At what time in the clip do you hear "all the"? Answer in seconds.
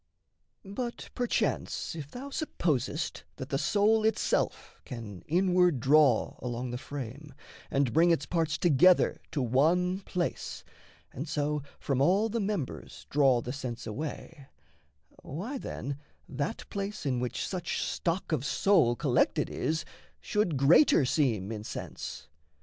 12.01-12.39